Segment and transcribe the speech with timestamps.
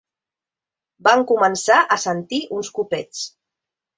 [1.07, 3.23] Van començar a sentir uns copets.